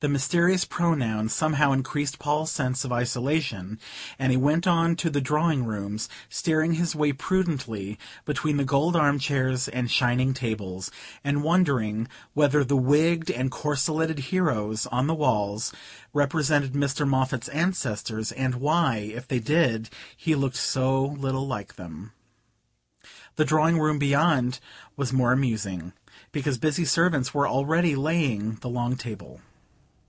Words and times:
The 0.00 0.08
mysterious 0.08 0.64
pronoun 0.64 1.28
somehow 1.28 1.72
increased 1.72 2.20
Paul's 2.20 2.52
sense 2.52 2.84
of 2.84 2.92
isolation, 2.92 3.80
and 4.16 4.30
he 4.30 4.36
went 4.36 4.64
on 4.64 4.94
to 4.94 5.10
the 5.10 5.20
drawing 5.20 5.64
rooms, 5.64 6.08
steering 6.28 6.74
his 6.74 6.94
way 6.94 7.10
prudently 7.12 7.98
between 8.24 8.58
the 8.58 8.64
gold 8.64 8.94
arm 8.94 9.18
chairs 9.18 9.66
and 9.66 9.90
shining 9.90 10.34
tables, 10.34 10.92
and 11.24 11.42
wondering 11.42 12.06
whether 12.32 12.62
the 12.62 12.76
wigged 12.76 13.28
and 13.28 13.50
corseleted 13.50 14.20
heroes 14.30 14.86
on 14.86 15.08
the 15.08 15.16
walls 15.16 15.72
represented 16.12 16.74
Mr. 16.74 17.04
Moffatt's 17.04 17.48
ancestors, 17.48 18.30
and 18.30 18.54
why, 18.54 18.98
if 18.98 19.26
they 19.26 19.40
did, 19.40 19.90
he 20.16 20.36
looked 20.36 20.54
so 20.54 21.04
little 21.06 21.48
like 21.48 21.74
them. 21.74 22.12
The 23.34 23.44
dining 23.46 23.80
room 23.80 23.98
beyond 23.98 24.60
was 24.96 25.12
more 25.12 25.32
amusing, 25.32 25.92
because 26.30 26.56
busy 26.56 26.84
servants 26.84 27.34
were 27.34 27.48
already 27.48 27.96
laying 27.96 28.58
the 28.60 28.68
long 28.70 28.94
table. 28.94 29.40